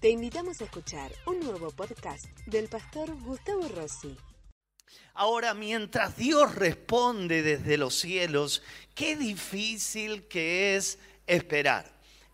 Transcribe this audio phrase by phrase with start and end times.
[0.00, 4.16] Te invitamos a escuchar un nuevo podcast del pastor Gustavo Rossi.
[5.12, 8.62] Ahora, mientras Dios responde desde los cielos,
[8.94, 11.84] qué difícil que es esperar.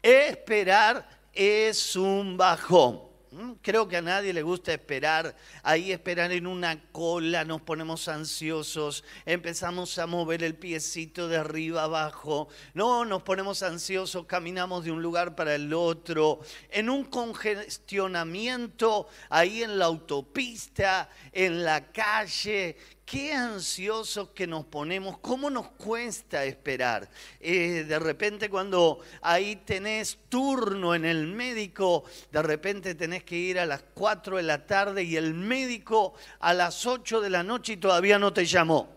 [0.01, 3.01] Esperar es un bajón.
[3.33, 3.53] ¿Mm?
[3.61, 5.35] Creo que a nadie le gusta esperar.
[5.63, 11.83] Ahí esperar en una cola, nos ponemos ansiosos, empezamos a mover el piecito de arriba
[11.83, 12.49] abajo.
[12.75, 16.41] No, nos ponemos ansiosos, caminamos de un lugar para el otro.
[16.71, 22.77] En un congestionamiento ahí en la autopista, en la calle,
[23.07, 27.09] qué ansiosos que nos ponemos, cómo nos cuesta esperar.
[27.41, 33.61] Eh, de repente cuando ahí tenés turno en el médico, de repente tenés que ir
[33.61, 37.75] a las 4 de la tarde y el médico a las 8 de la noche
[37.75, 38.95] y todavía no te llamó.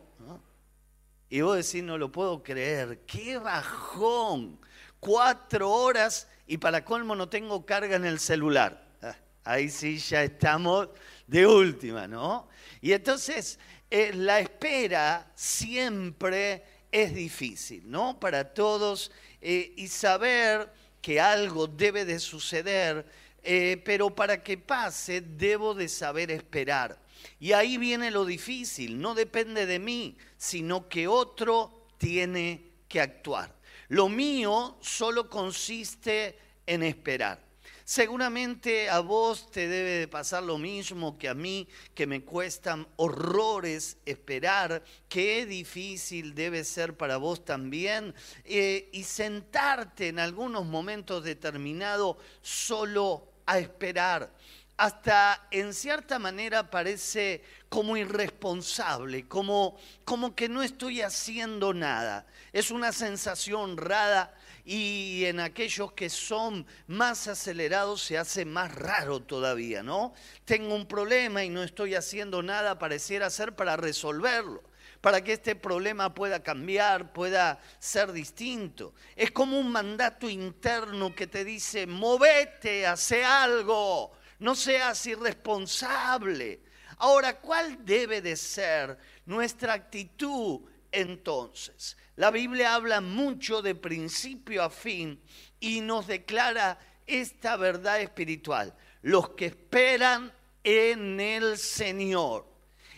[1.30, 4.60] Y vos decís, no lo puedo creer, qué bajón.
[5.00, 8.84] Cuatro horas y para colmo no tengo carga en el celular.
[9.04, 10.90] Ah, ahí sí ya estamos
[11.28, 12.50] de última, ¿no?
[12.82, 18.20] Y entonces eh, la espera siempre es difícil, ¿no?
[18.20, 23.06] Para todos, eh, y saber que algo debe de suceder,
[23.44, 27.00] eh, pero para que pase debo de saber esperar.
[27.40, 33.56] Y ahí viene lo difícil, no depende de mí, sino que otro tiene que actuar.
[33.88, 37.49] Lo mío solo consiste en esperar.
[37.90, 42.88] Seguramente a vos te debe de pasar lo mismo que a mí, que me cuestan
[42.98, 48.14] horrores esperar, qué difícil debe ser para vos también,
[48.46, 54.36] eh, y sentarte en algunos momentos determinados solo a esperar.
[54.78, 62.28] Hasta en cierta manera parece como irresponsable, como, como que no estoy haciendo nada.
[62.54, 64.32] Es una sensación rara
[64.72, 70.14] y en aquellos que son más acelerados se hace más raro todavía, ¿no?
[70.46, 74.62] Tengo un problema y no estoy haciendo nada, pareciera ser para resolverlo
[75.02, 78.94] para que este problema pueda cambiar, pueda ser distinto.
[79.16, 86.60] Es como un mandato interno que te dice, movete, hace algo, no seas irresponsable.
[86.98, 90.60] Ahora, ¿cuál debe de ser nuestra actitud
[90.92, 91.96] entonces?
[92.20, 95.22] La Biblia habla mucho de principio a fin
[95.58, 98.76] y nos declara esta verdad espiritual.
[99.04, 100.30] Los que esperan
[100.62, 102.46] en el Señor.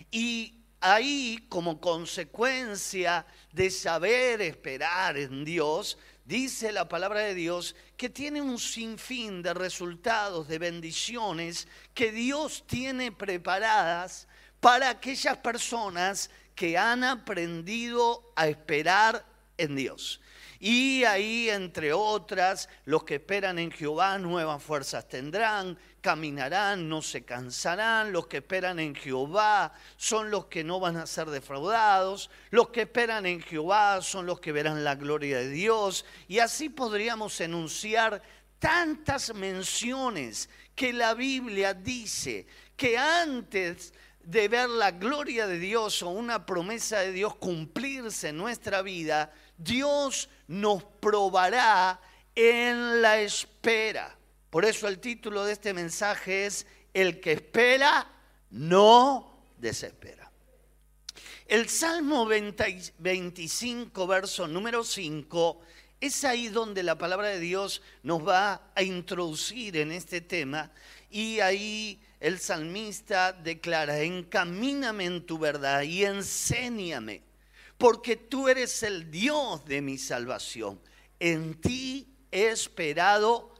[0.09, 8.09] Y ahí, como consecuencia de saber esperar en Dios, dice la palabra de Dios que
[8.09, 14.27] tiene un sinfín de resultados, de bendiciones que Dios tiene preparadas
[14.59, 19.25] para aquellas personas que han aprendido a esperar
[19.57, 20.21] en Dios.
[20.59, 27.25] Y ahí, entre otras, los que esperan en Jehová nuevas fuerzas tendrán, caminarán, no se
[27.25, 28.11] cansarán.
[28.11, 32.29] Los que esperan en Jehová son los que no van a ser defraudados.
[32.51, 36.05] Los que esperan en Jehová son los que verán la gloria de Dios.
[36.27, 38.21] Y así podríamos enunciar
[38.59, 42.45] tantas menciones que la Biblia dice
[42.77, 48.37] que antes de ver la gloria de Dios o una promesa de Dios cumplirse en
[48.37, 51.99] nuestra vida, Dios nos probará
[52.35, 54.17] en la espera.
[54.49, 58.07] Por eso el título de este mensaje es El que espera
[58.49, 60.31] no desespera.
[61.47, 65.59] El Salmo 25, verso número 5,
[65.99, 70.71] es ahí donde la palabra de Dios nos va a introducir en este tema
[71.09, 77.23] y ahí el salmista declara, encamíname en tu verdad y enséñame,
[77.79, 80.79] porque tú eres el Dios de mi salvación.
[81.19, 83.51] En ti he esperado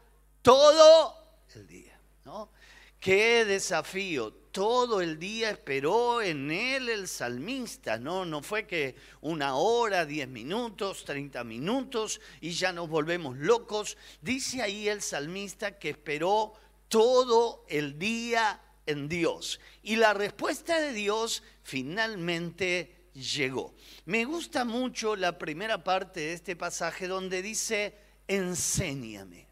[0.44, 1.16] todo
[1.56, 2.00] el día.
[2.24, 2.52] ¿no?
[3.00, 4.32] Qué desafío.
[4.52, 8.26] Todo el día esperó en él el salmista, ¿no?
[8.26, 13.98] No fue que una hora, diez minutos, treinta minutos y ya nos volvemos locos.
[14.22, 16.54] Dice ahí el salmista que esperó
[16.92, 19.62] todo el día en Dios.
[19.82, 23.74] Y la respuesta de Dios finalmente llegó.
[24.04, 29.48] Me gusta mucho la primera parte de este pasaje donde dice, enséñame.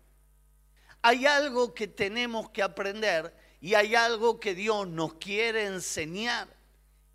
[1.01, 6.49] Hay algo que tenemos que aprender y hay algo que Dios nos quiere enseñar.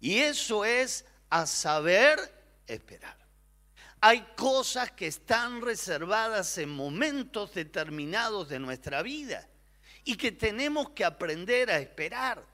[0.00, 2.19] Y eso es a saber
[2.66, 3.19] esperar.
[4.00, 9.50] Hay cosas que están reservadas en momentos determinados de nuestra vida
[10.04, 12.44] y que tenemos que aprender a esperar.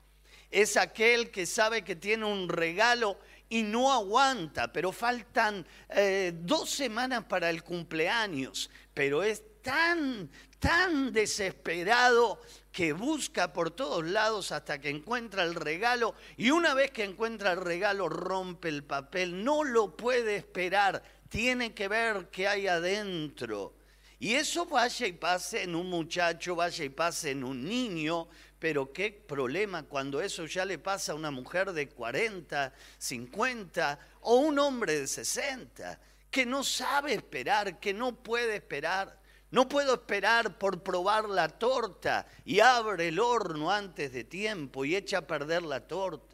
[0.50, 3.18] Es aquel que sabe que tiene un regalo
[3.48, 11.12] y no aguanta, pero faltan eh, dos semanas para el cumpleaños, pero es tan, tan
[11.12, 12.40] desesperado
[12.72, 17.52] que busca por todos lados hasta que encuentra el regalo y una vez que encuentra
[17.52, 23.74] el regalo rompe el papel, no lo puede esperar, tiene que ver qué hay adentro.
[24.20, 28.28] Y eso vaya y pase en un muchacho, vaya y pase en un niño,
[28.58, 34.36] pero qué problema cuando eso ya le pasa a una mujer de 40, 50 o
[34.36, 35.98] un hombre de 60,
[36.30, 39.18] que no sabe esperar, que no puede esperar.
[39.50, 44.94] No puedo esperar por probar la torta y abre el horno antes de tiempo y
[44.94, 46.29] echa a perder la torta.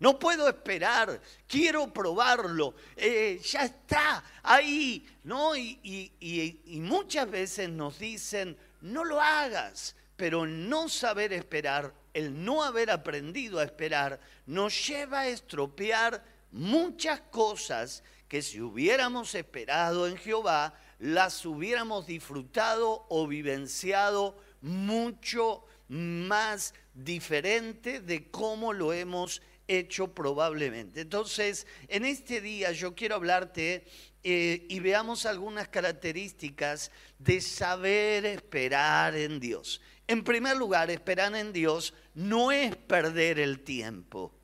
[0.00, 5.06] No, puedo esperar, quiero probarlo, eh, ya está ahí.
[5.24, 5.54] ¿no?
[5.54, 5.78] Y,
[6.18, 12.90] y muchas veces nos dicen, no lo hagas, pero no saber esperar, el no haber
[12.90, 20.74] aprendido a esperar, nos lleva a estropear muchas cosas que si hubiéramos esperado en Jehová,
[20.98, 29.42] las hubiéramos disfrutado o vivenciado mucho más diferente de cómo lo hemos
[29.78, 31.00] hecho probablemente.
[31.00, 33.86] Entonces, en este día yo quiero hablarte
[34.22, 39.80] eh, y veamos algunas características de saber esperar en Dios.
[40.06, 44.34] En primer lugar, esperar en Dios no es perder el tiempo.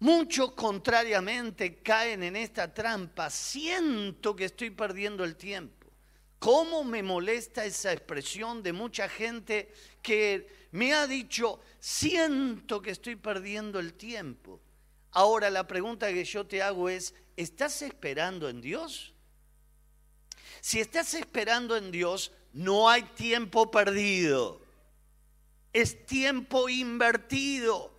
[0.00, 3.30] Muchos contrariamente caen en esta trampa.
[3.30, 5.86] Siento que estoy perdiendo el tiempo.
[6.40, 9.72] ¿Cómo me molesta esa expresión de mucha gente
[10.02, 14.60] que me ha dicho, siento que estoy perdiendo el tiempo?
[15.12, 19.12] Ahora la pregunta que yo te hago es, ¿estás esperando en Dios?
[20.60, 24.62] Si estás esperando en Dios, no hay tiempo perdido.
[25.72, 27.92] Es tiempo invertido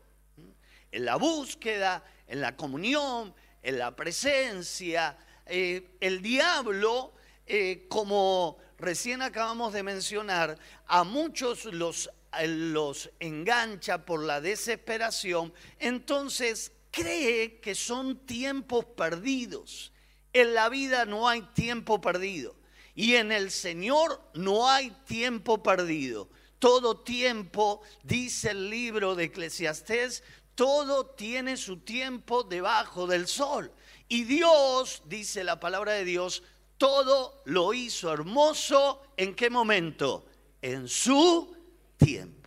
[0.91, 5.17] en la búsqueda, en la comunión, en la presencia.
[5.45, 7.13] Eh, el diablo,
[7.45, 12.09] eh, como recién acabamos de mencionar, a muchos los,
[12.45, 19.91] los engancha por la desesperación, entonces cree que son tiempos perdidos.
[20.31, 22.55] En la vida no hay tiempo perdido
[22.95, 26.29] y en el Señor no hay tiempo perdido.
[26.59, 30.23] Todo tiempo, dice el libro de Eclesiastés,
[30.55, 33.71] todo tiene su tiempo debajo del sol.
[34.07, 36.43] Y Dios, dice la palabra de Dios,
[36.77, 39.01] todo lo hizo hermoso.
[39.17, 40.25] ¿En qué momento?
[40.61, 41.55] En su
[42.05, 42.43] tiempo.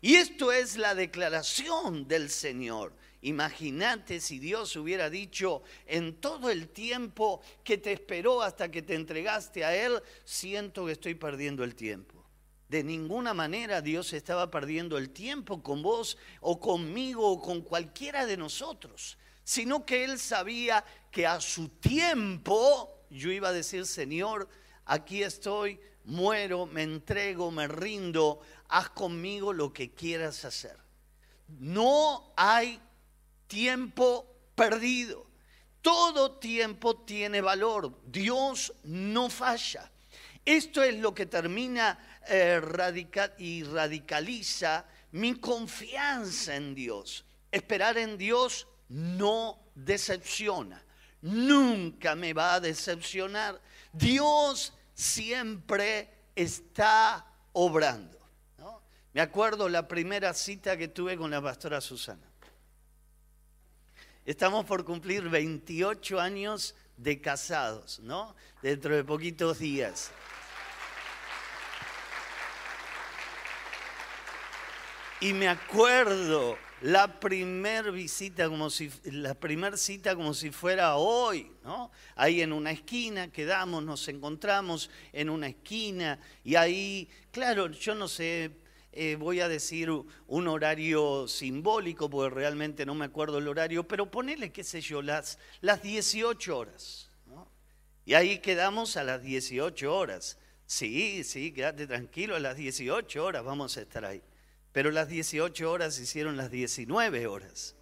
[0.00, 2.92] Y esto es la declaración del Señor.
[3.22, 8.94] Imagínate si Dios hubiera dicho en todo el tiempo que te esperó hasta que te
[8.94, 12.22] entregaste a Él, siento que estoy perdiendo el tiempo.
[12.68, 18.26] De ninguna manera Dios estaba perdiendo el tiempo con vos o conmigo o con cualquiera
[18.26, 24.48] de nosotros, sino que Él sabía que a su tiempo yo iba a decir, Señor,
[24.84, 30.76] aquí estoy, muero, me entrego, me rindo, haz conmigo lo que quieras hacer.
[31.48, 32.80] No hay
[33.46, 35.26] tiempo perdido.
[35.82, 37.92] Todo tiempo tiene valor.
[38.06, 39.90] Dios no falla.
[40.44, 41.98] Esto es lo que termina
[42.28, 42.60] eh,
[43.38, 47.24] y radicaliza mi confianza en Dios.
[47.50, 50.82] Esperar en Dios no decepciona.
[51.22, 53.60] Nunca me va a decepcionar.
[53.92, 58.18] Dios siempre está obrando.
[59.12, 62.28] Me acuerdo la primera cita que tuve con la pastora Susana.
[64.24, 68.34] Estamos por cumplir 28 años de casados, ¿no?
[68.62, 70.10] Dentro de poquitos días.
[75.20, 81.50] Y me acuerdo la primer visita como si la primer cita como si fuera hoy,
[81.62, 81.90] ¿no?
[82.14, 88.06] Ahí en una esquina quedamos, nos encontramos en una esquina y ahí, claro, yo no
[88.06, 88.50] sé,
[88.92, 89.88] eh, voy a decir
[90.26, 95.00] un horario simbólico porque realmente no me acuerdo el horario, pero ponele qué sé yo,
[95.00, 97.48] las las 18 horas, ¿no?
[98.04, 100.36] Y ahí quedamos a las 18 horas.
[100.66, 104.20] Sí, sí, quédate tranquilo, a las 18 horas vamos a estar ahí.
[104.74, 107.76] Pero las 18 horas hicieron las 19 horas.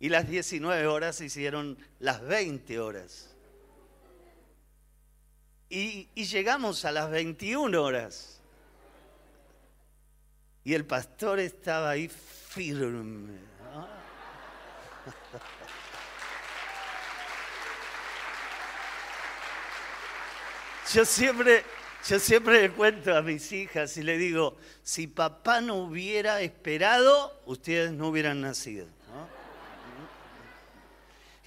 [0.00, 3.36] Y las 19 horas hicieron las 20 horas.
[5.68, 8.40] Y, llegamos a las 21 horas.
[10.64, 13.34] Y el pastor estaba ahí firme.
[20.94, 21.66] Yo siempre,
[22.08, 27.42] yo siempre le cuento a mis hijas y le digo, si papá no hubiera esperado,
[27.44, 28.86] ustedes no hubieran nacido.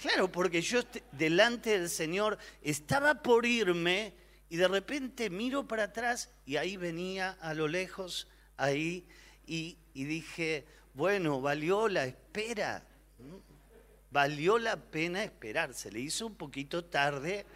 [0.00, 4.14] Claro, porque yo delante del Señor estaba por irme
[4.50, 9.06] Y de repente miro para atrás y ahí venía a lo lejos, ahí,
[9.46, 12.84] y, dije, bueno, valió la espera,
[14.10, 17.46] valió la pena esperar, se le hizo un poquito tarde.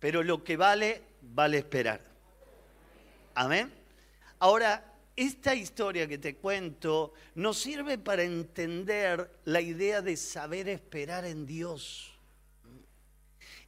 [0.00, 2.00] Pero lo que vale, vale esperar.
[3.34, 3.72] Amén.
[4.38, 11.26] Ahora, esta historia que te cuento nos sirve para entender la idea de saber esperar
[11.26, 12.10] en Dios.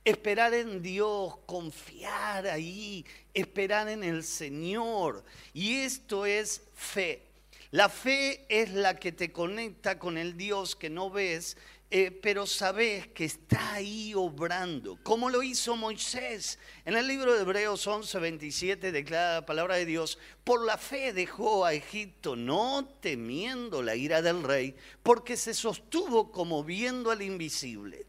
[0.05, 5.23] Esperar en Dios, confiar ahí, esperar en el Señor.
[5.53, 7.23] Y esto es fe.
[7.71, 11.57] La fe es la que te conecta con el Dios que no ves
[11.95, 16.59] eh, pero sabes que está ahí obrando, como lo hizo Moisés.
[16.87, 21.13] En el libro de Hebreos 11, 27 declara la palabra de Dios, por la fe
[21.13, 27.21] dejó a Egipto, no temiendo la ira del rey, porque se sostuvo como viendo al
[27.21, 28.07] invisible.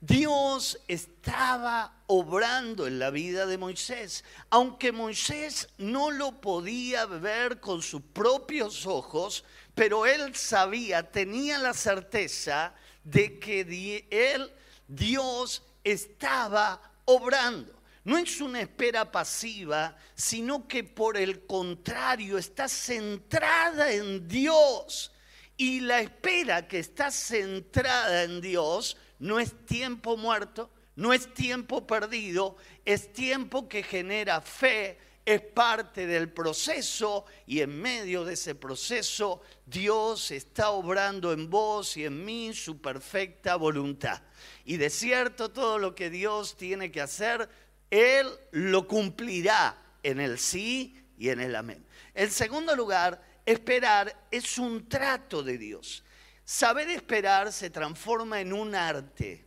[0.00, 7.82] Dios estaba obrando en la vida de Moisés, aunque Moisés no lo podía ver con
[7.82, 9.44] sus propios ojos,
[9.74, 12.76] pero él sabía, tenía la certeza
[13.10, 14.50] de que él,
[14.86, 17.74] Dios, estaba obrando.
[18.04, 25.12] No es una espera pasiva, sino que por el contrario está centrada en Dios.
[25.56, 31.86] Y la espera que está centrada en Dios no es tiempo muerto, no es tiempo
[31.86, 38.54] perdido, es tiempo que genera fe, es parte del proceso y en medio de ese
[38.54, 44.22] proceso Dios está obrando en vos y en mí su perfecta voluntad.
[44.64, 47.46] Y de cierto todo lo que Dios tiene que hacer,
[47.90, 51.84] Él lo cumplirá en el sí y en el amén.
[52.14, 56.04] En segundo lugar, esperar es un trato de Dios.
[56.42, 59.44] Saber esperar se transforma en un arte.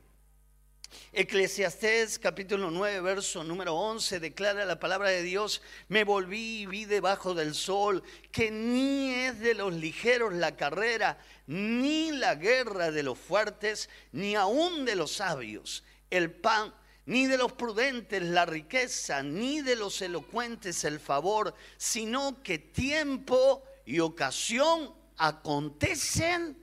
[1.14, 6.86] Eclesiastés capítulo 9, verso número 11 declara la palabra de Dios, me volví y vi
[6.86, 11.18] debajo del sol que ni es de los ligeros la carrera,
[11.48, 16.74] ni la guerra de los fuertes, ni aún de los sabios el pan,
[17.06, 23.64] ni de los prudentes la riqueza, ni de los elocuentes el favor, sino que tiempo
[23.86, 26.61] y ocasión acontecen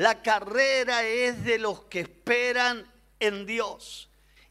[0.00, 4.08] la carrera es de los que esperan en Dios.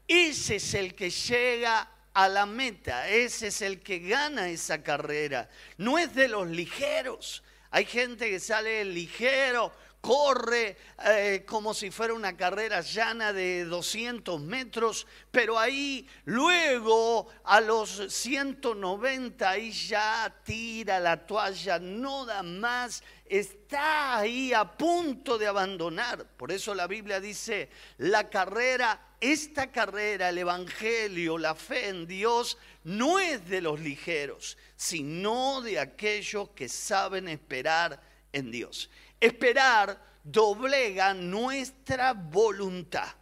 [0.08, 5.50] Ese es el que llega a la meta, ese es el que gana esa carrera.
[5.77, 7.41] No es de los ligeros.
[7.72, 14.39] Hay gente que sale ligero, corre eh, como si fuera una carrera llana de 200
[14.41, 23.03] metros, pero ahí luego a los 190 ahí ya tira la toalla, no da más
[23.29, 26.25] está ahí a punto de abandonar.
[26.36, 32.57] Por eso la Biblia dice, la carrera, esta carrera, el Evangelio, la fe en Dios,
[32.83, 38.01] no es de los ligeros, sino de aquellos que saben esperar
[38.33, 38.89] en Dios.
[39.19, 43.13] Esperar doblega nuestra voluntad.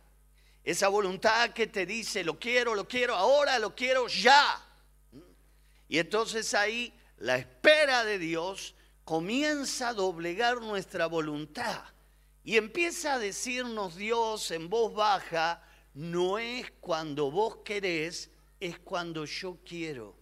[0.63, 4.63] Esa voluntad que te dice, lo quiero, lo quiero ahora, lo quiero ya.
[5.89, 8.75] Y entonces ahí la espera de Dios
[9.07, 11.81] comienza a doblegar nuestra voluntad
[12.43, 19.23] y empieza a decirnos Dios en voz baja, no es cuando vos querés, es cuando
[19.23, 20.13] yo quiero.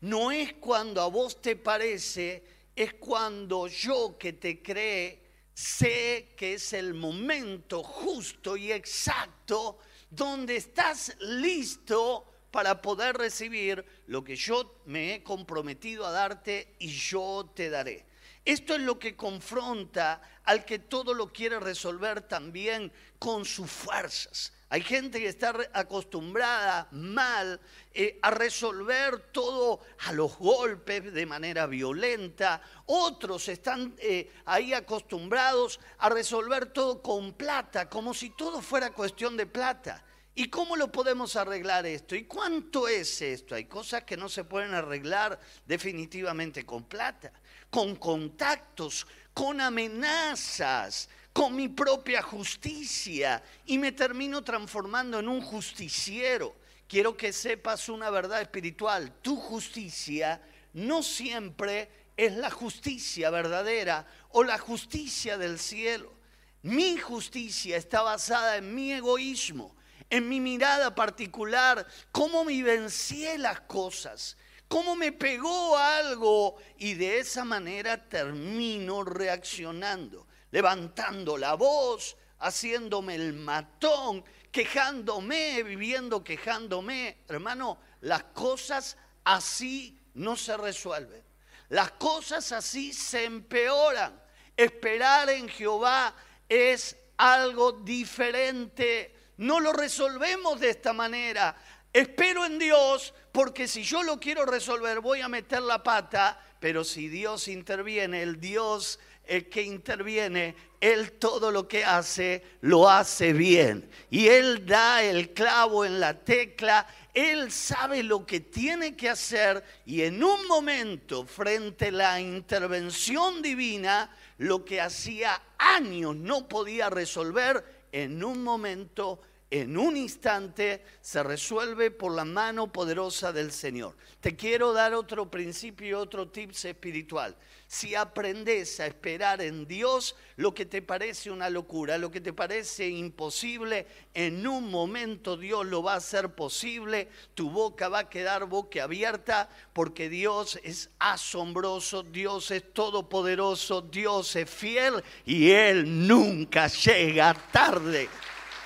[0.00, 2.44] No es cuando a vos te parece,
[2.74, 5.22] es cuando yo que te cree
[5.54, 9.78] sé que es el momento justo y exacto
[10.10, 16.88] donde estás listo para poder recibir lo que yo me he comprometido a darte y
[16.88, 18.06] yo te daré.
[18.46, 24.54] Esto es lo que confronta al que todo lo quiere resolver también con sus fuerzas.
[24.70, 27.60] Hay gente que está acostumbrada mal
[27.92, 32.62] eh, a resolver todo a los golpes de manera violenta.
[32.86, 39.36] Otros están eh, ahí acostumbrados a resolver todo con plata, como si todo fuera cuestión
[39.36, 40.05] de plata.
[40.38, 42.14] ¿Y cómo lo podemos arreglar esto?
[42.14, 43.54] ¿Y cuánto es esto?
[43.54, 47.32] Hay cosas que no se pueden arreglar definitivamente con plata,
[47.70, 53.42] con contactos, con amenazas, con mi propia justicia.
[53.64, 56.54] Y me termino transformando en un justiciero.
[56.86, 59.14] Quiero que sepas una verdad espiritual.
[59.22, 60.42] Tu justicia
[60.74, 66.12] no siempre es la justicia verdadera o la justicia del cielo.
[66.60, 69.74] Mi justicia está basada en mi egoísmo
[70.10, 74.36] en mi mirada particular, cómo me vivencié las cosas,
[74.68, 83.32] cómo me pegó algo y de esa manera termino reaccionando, levantando la voz, haciéndome el
[83.32, 87.18] matón, quejándome, viviendo quejándome.
[87.28, 91.24] Hermano, las cosas así no se resuelven.
[91.68, 94.20] Las cosas así se empeoran.
[94.56, 96.14] Esperar en Jehová
[96.48, 99.15] es algo diferente.
[99.36, 101.56] No lo resolvemos de esta manera.
[101.92, 106.84] Espero en Dios porque si yo lo quiero resolver voy a meter la pata, pero
[106.84, 113.32] si Dios interviene, el Dios el que interviene, Él todo lo que hace lo hace
[113.32, 113.90] bien.
[114.10, 119.64] Y Él da el clavo en la tecla, Él sabe lo que tiene que hacer
[119.84, 126.90] y en un momento, frente a la intervención divina, lo que hacía años no podía
[126.90, 133.94] resolver, en un momento en un instante se resuelve por la mano poderosa del Señor.
[134.20, 137.36] Te quiero dar otro principio, otro tips espiritual.
[137.68, 142.32] Si aprendes a esperar en Dios, lo que te parece una locura, lo que te
[142.32, 148.08] parece imposible, en un momento Dios lo va a hacer posible, tu boca va a
[148.08, 156.06] quedar boca abierta porque Dios es asombroso, Dios es todopoderoso, Dios es fiel y Él
[156.06, 158.08] nunca llega tarde.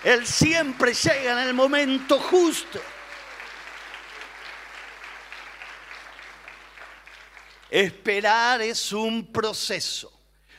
[0.02, 2.80] Él siempre llega en el momento justo.
[7.69, 10.11] Esperar es un proceso.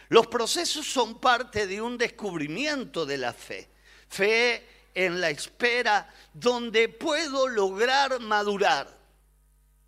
[0.09, 3.67] Los procesos son parte de un descubrimiento de la fe.
[4.07, 8.95] Fe en la espera donde puedo lograr madurar.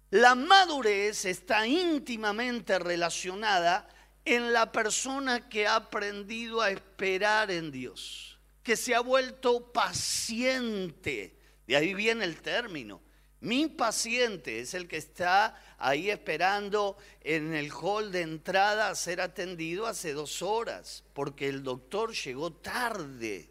[0.09, 3.87] La madurez está íntimamente relacionada
[4.25, 8.32] en la persona que ha aprendido a esperar en Dios
[8.63, 11.37] que se ha vuelto paciente.
[11.67, 13.01] De ahí viene el término.
[13.41, 19.19] Mi paciente es el que está ahí esperando en el hall de entrada a ser
[19.19, 23.49] atendido hace dos horas, porque el doctor llegó tarde.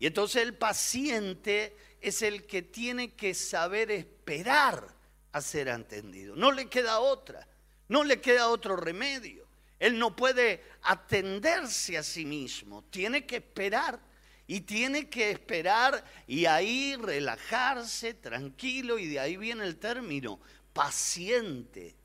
[0.00, 4.92] Y entonces el paciente es el que tiene que saber esperar
[5.30, 6.34] a ser atendido.
[6.34, 7.46] No le queda otra,
[7.88, 9.43] no le queda otro remedio.
[9.78, 14.00] Él no puede atenderse a sí mismo, tiene que esperar
[14.46, 20.40] y tiene que esperar y ahí relajarse tranquilo y de ahí viene el término,
[20.72, 21.96] paciente.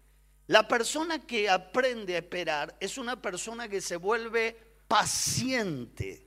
[0.47, 6.25] La persona que aprende a esperar es una persona que se vuelve paciente.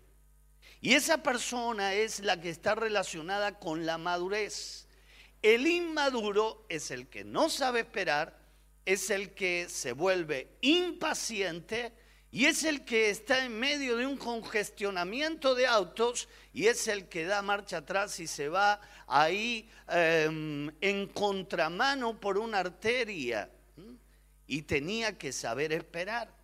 [0.80, 4.86] Y esa persona es la que está relacionada con la madurez.
[5.40, 8.41] El inmaduro es el que no sabe esperar
[8.84, 11.92] es el que se vuelve impaciente
[12.34, 17.06] y es el que está en medio de un congestionamiento de autos y es el
[17.06, 23.50] que da marcha atrás y se va ahí em, en contramano por una arteria.
[24.46, 26.34] Y tenía que saber esperar.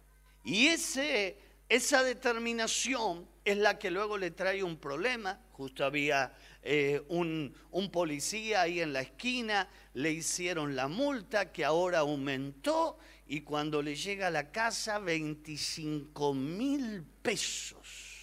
[0.44, 1.38] Y ese,
[1.70, 5.40] esa determinación es la que luego le trae un problema.
[5.52, 11.64] Justo había eh, un, un policía ahí en la esquina, le hicieron la multa que
[11.64, 18.16] ahora aumentó y cuando le llega a la casa 25 mil pesos.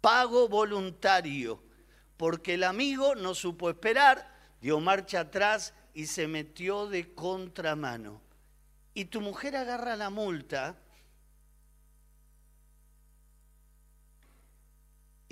[0.00, 1.62] Pago voluntario,
[2.16, 8.20] porque el amigo no supo esperar, dio marcha atrás y se metió de contramano.
[8.94, 10.76] Y tu mujer agarra la multa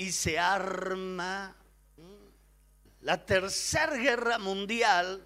[0.02, 1.54] y se arma
[3.02, 5.22] la tercera guerra mundial,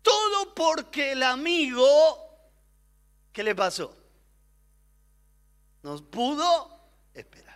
[0.00, 1.86] todo porque el amigo,
[3.30, 3.94] ¿qué le pasó?
[5.82, 6.78] Nos pudo
[7.12, 7.49] esperar.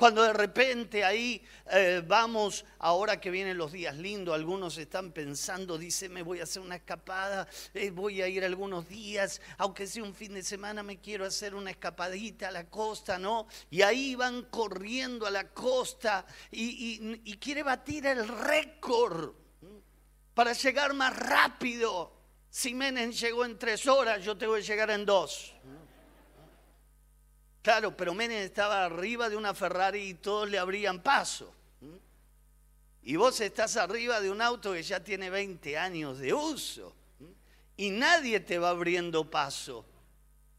[0.00, 5.76] Cuando de repente ahí eh, vamos, ahora que vienen los días lindos, algunos están pensando,
[5.76, 10.02] dice, me voy a hacer una escapada, eh, voy a ir algunos días, aunque sea
[10.02, 13.46] un fin de semana, me quiero hacer una escapadita a la costa, ¿no?
[13.68, 19.34] Y ahí van corriendo a la costa y, quiere batir el récord
[20.32, 22.10] para llegar más rápido.
[22.48, 25.52] Si Menem llegó en tres horas, yo tengo que llegar en dos.
[27.62, 31.54] Claro, pero Menem estaba arriba de una Ferrari y todos le abrían paso.
[33.02, 36.94] Y vos estás arriba de un auto que ya tiene 20 años de uso.
[37.76, 39.86] Y nadie te va abriendo paso.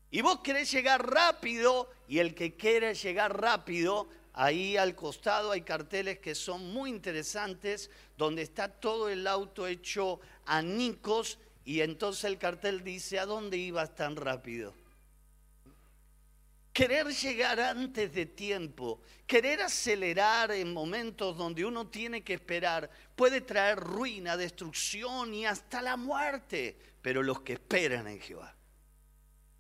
[0.10, 5.62] Y vos querés llegar rápido y el que quiere llegar rápido, ahí al costado hay
[5.62, 12.38] carteles que son muy interesantes, donde está todo el auto hecho anicos y entonces el
[12.38, 14.74] cartel dice, ¿a dónde ibas tan rápido?
[16.74, 23.42] Querer llegar antes de tiempo, querer acelerar en momentos donde uno tiene que esperar, puede
[23.42, 26.78] traer ruina, destrucción y hasta la muerte.
[27.02, 28.56] Pero los que esperan en Jehová,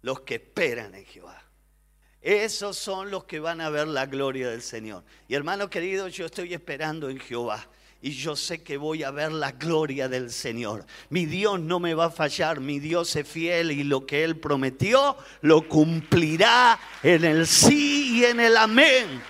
[0.01, 1.43] los que esperan en Jehová,
[2.21, 5.03] Esos son los que van a ver la gloria del Señor.
[5.27, 7.67] Y hermano querido, yo estoy esperando en Jehová.
[8.03, 10.85] Y yo sé que voy a ver la gloria del Señor.
[11.09, 14.37] Mi Dios no me va a fallar, mi Dios es fiel y lo que Él
[14.37, 19.21] prometió lo cumplirá en el sí y en el amén.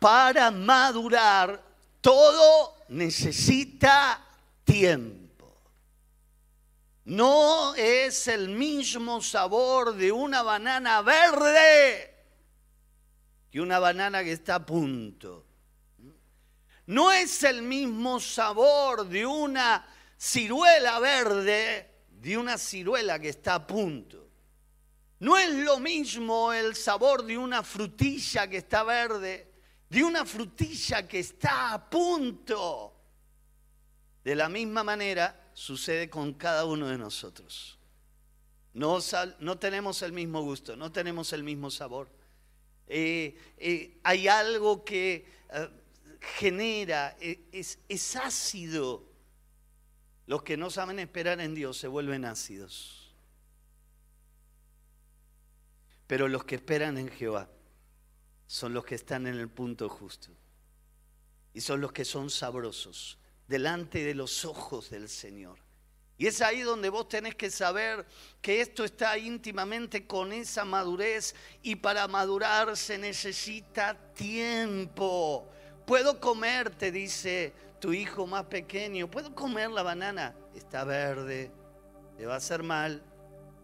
[0.00, 1.62] Para madurar,
[2.00, 4.20] todo necesita
[4.64, 5.19] tiempo.
[7.10, 12.14] No es el mismo sabor de una banana verde
[13.50, 15.44] que una banana que está a punto.
[16.86, 19.84] No es el mismo sabor de una
[20.16, 24.28] ciruela verde de una ciruela que está a punto.
[25.18, 29.52] No es lo mismo el sabor de una frutilla que está verde,
[29.88, 32.94] de una frutilla que está a punto.
[34.22, 37.78] De la misma manera, sucede con cada uno de nosotros.
[38.72, 38.98] No,
[39.40, 42.08] no tenemos el mismo gusto, no tenemos el mismo sabor.
[42.86, 45.68] Eh, eh, hay algo que eh,
[46.38, 49.06] genera, es, es ácido.
[50.26, 53.14] Los que no saben esperar en Dios se vuelven ácidos.
[56.06, 57.50] Pero los que esperan en Jehová
[58.46, 60.30] son los que están en el punto justo.
[61.52, 63.19] Y son los que son sabrosos
[63.50, 65.58] delante de los ojos del Señor.
[66.16, 68.06] Y es ahí donde vos tenés que saber
[68.40, 75.50] que esto está íntimamente con esa madurez y para madurar se necesita tiempo.
[75.84, 81.50] Puedo comer, te dice tu hijo más pequeño, puedo comer la banana, está verde,
[82.16, 83.02] te va a hacer mal.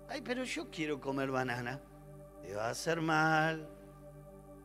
[0.09, 1.81] Ay, pero yo quiero comer banana,
[2.43, 3.69] te va a hacer mal.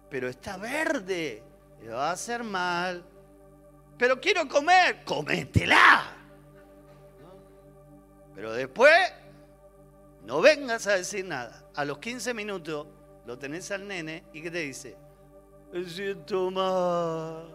[0.10, 1.44] Pero está verde,
[1.80, 3.11] te va a hacer mal
[4.02, 6.02] pero quiero comer, cométela.
[8.34, 8.98] Pero después,
[10.26, 11.70] no vengas a decir nada.
[11.76, 12.88] A los 15 minutos
[13.28, 14.98] lo tenés al nene y ¿qué te dice?
[15.72, 17.54] Me siento mal.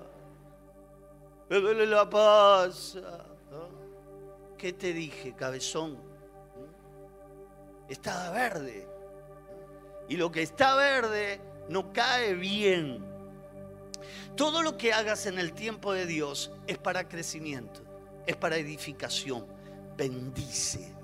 [1.51, 3.25] Me duele la pasa.
[4.57, 5.99] ¿Qué te dije, cabezón?
[7.89, 8.87] Estaba verde.
[10.09, 13.16] Y lo que está verde no cae bien.
[14.37, 17.81] Todo lo que hagas en el tiempo de Dios es para crecimiento,
[18.27, 19.47] es para edificación.
[19.97, 20.95] Bendice.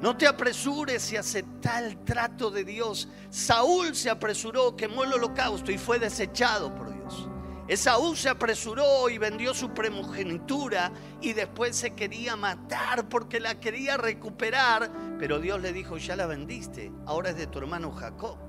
[0.00, 3.08] No te apresures y acepta el trato de Dios.
[3.30, 7.28] Saúl se apresuró, quemó el holocausto y fue desechado por Dios.
[7.68, 13.98] Esaú se apresuró y vendió su primogenitura y después se quería matar porque la quería
[13.98, 18.47] recuperar, pero Dios le dijo, ya la vendiste, ahora es de tu hermano Jacob.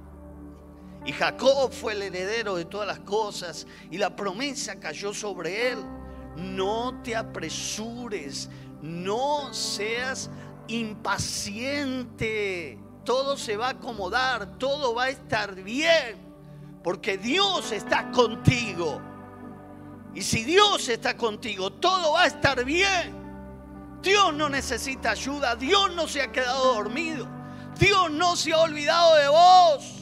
[1.05, 5.79] Y Jacob fue el heredero de todas las cosas y la promesa cayó sobre él.
[6.35, 8.49] No te apresures,
[8.81, 10.29] no seas
[10.67, 11.97] impaciente.
[13.03, 16.17] Todo se va a acomodar, todo va a estar bien,
[16.83, 19.01] porque Dios está contigo.
[20.13, 23.17] Y si Dios está contigo, todo va a estar bien.
[24.03, 27.27] Dios no necesita ayuda, Dios no se ha quedado dormido,
[27.77, 29.98] Dios no se ha olvidado de vos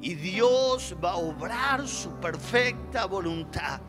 [0.00, 3.80] y Dios va a obrar su perfecta voluntad.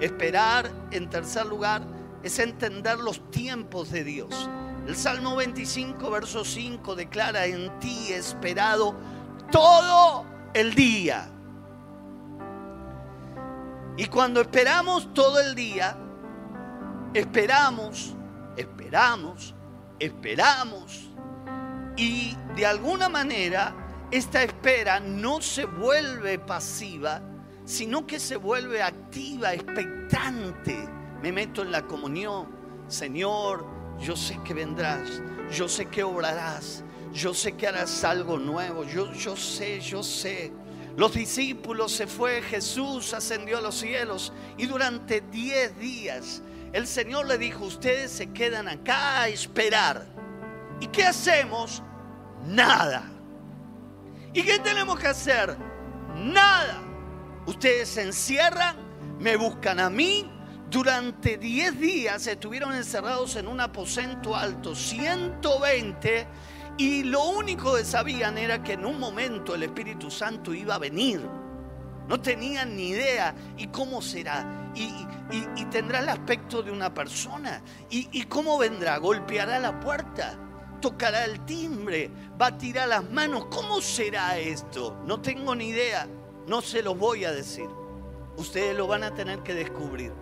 [0.00, 1.82] Esperar, en tercer lugar,
[2.22, 4.50] es entender los tiempos de Dios.
[4.86, 8.96] El Salmo 25, verso 5 declara, en ti esperado
[9.50, 11.28] todo el día.
[13.96, 15.96] Y cuando esperamos todo el día,
[17.14, 18.14] esperamos,
[18.56, 19.54] esperamos,
[20.00, 21.10] esperamos.
[21.96, 23.81] Y de alguna manera
[24.12, 27.22] esta espera no se vuelve pasiva,
[27.64, 30.86] sino que se vuelve activa, expectante.
[31.22, 32.48] Me meto en la comunión.
[32.88, 33.64] Señor,
[33.98, 39.10] yo sé que vendrás, yo sé que obrarás, yo sé que harás algo nuevo, yo,
[39.12, 40.52] yo sé, yo sé.
[40.96, 46.42] Los discípulos se fue, Jesús ascendió a los cielos y durante diez días
[46.74, 50.06] el Señor le dijo, ustedes se quedan acá a esperar.
[50.80, 51.82] ¿Y qué hacemos?
[52.46, 53.11] Nada.
[54.34, 55.56] ¿Y qué tenemos que hacer?
[56.16, 56.80] Nada.
[57.46, 58.76] Ustedes se encierran,
[59.18, 60.30] me buscan a mí.
[60.70, 66.26] Durante 10 días estuvieron encerrados en un aposento alto, 120,
[66.78, 70.78] y lo único que sabían era que en un momento el Espíritu Santo iba a
[70.78, 71.20] venir.
[72.08, 73.34] No tenían ni idea.
[73.58, 74.72] ¿Y cómo será?
[74.74, 77.62] ¿Y, tendrá el aspecto de una persona?
[77.90, 78.96] ¿Y, ¿Y cómo vendrá?
[78.96, 80.38] ¿Golpeará la puerta?
[80.82, 83.46] Tocará el timbre, va a tirar las manos.
[83.46, 84.98] ¿Cómo será esto?
[85.06, 86.06] No tengo ni idea,
[86.46, 87.68] no se lo voy a decir.
[88.36, 90.12] Ustedes lo van a tener que descubrir.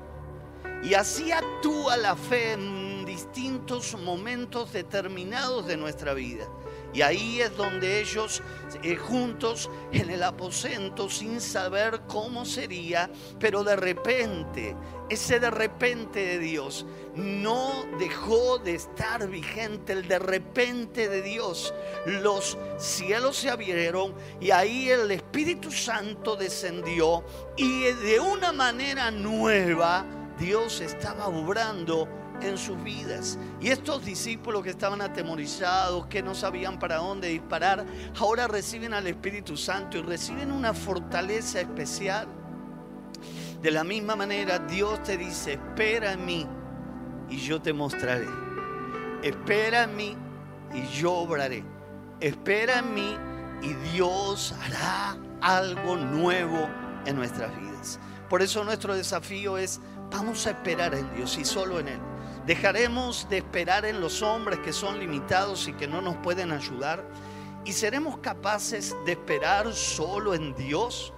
[0.85, 6.47] Y así actúa la fe en distintos momentos determinados de nuestra vida.
[6.93, 8.43] Y ahí es donde ellos
[8.83, 14.77] eh, juntos en el aposento, sin saber cómo sería, pero de repente,
[15.09, 21.75] ese de repente de Dios no dejó de estar vigente, el de repente de Dios.
[22.07, 27.25] Los cielos se abrieron y ahí el Espíritu Santo descendió
[27.57, 30.05] y de una manera nueva
[30.39, 32.09] Dios estaba obrando
[32.43, 33.39] en sus vidas.
[33.61, 37.85] Y estos discípulos que estaban atemorizados, que no sabían para dónde disparar,
[38.19, 42.29] ahora reciben al Espíritu Santo y reciben una fortaleza especial.
[43.63, 46.47] De la misma manera, Dios te dice, espera en mí
[47.29, 48.29] y yo te mostraré.
[49.23, 50.17] Espera en mí
[50.73, 51.63] y yo obraré.
[52.21, 53.17] Espera en mí
[53.63, 56.69] y Dios hará algo nuevo
[57.05, 58.01] en nuestras vidas.
[58.29, 62.01] Por eso nuestro desafío es, vamos a esperar en Dios y solo en Él.
[62.47, 67.05] Dejaremos de esperar en los hombres que son limitados y que no nos pueden ayudar.
[67.65, 71.13] ¿Y seremos capaces de esperar solo en Dios?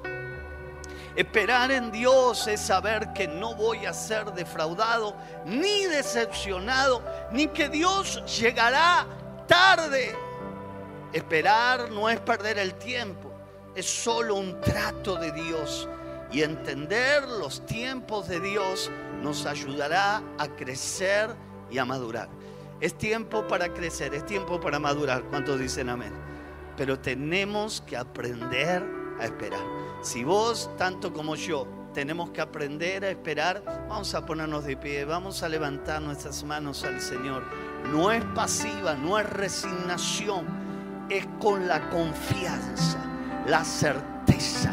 [1.14, 7.68] Esperar en Dios es saber que no voy a ser defraudado, ni decepcionado, ni que
[7.68, 9.06] Dios llegará
[9.46, 10.16] tarde.
[11.12, 13.30] Esperar no es perder el tiempo,
[13.74, 15.86] es solo un trato de Dios.
[16.32, 18.90] Y entender los tiempos de Dios
[19.22, 21.30] nos ayudará a crecer
[21.70, 22.28] y a madurar.
[22.80, 25.24] Es tiempo para crecer, es tiempo para madurar.
[25.24, 26.12] ¿Cuántos dicen amén?
[26.76, 28.82] Pero tenemos que aprender
[29.20, 29.62] a esperar.
[30.02, 35.04] Si vos, tanto como yo, tenemos que aprender a esperar, vamos a ponernos de pie,
[35.04, 37.44] vamos a levantar nuestras manos al Señor.
[37.92, 40.46] No es pasiva, no es resignación,
[41.10, 42.98] es con la confianza,
[43.46, 44.72] la certeza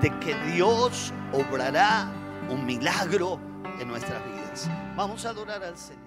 [0.00, 2.08] de que Dios obrará
[2.50, 3.38] un milagro
[3.80, 4.70] en nuestras vidas.
[4.96, 6.05] Vamos a adorar al Señor.